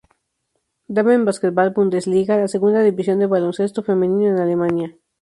Damen-Basketball-Bundesliga, 0.87 2.35
la 2.37 2.47
segunda 2.47 2.81
división 2.81 3.19
de 3.19 3.27
baloncesto 3.27 3.83
femenino 3.83 4.29
en 4.29 4.39
Alemania. 4.39 4.97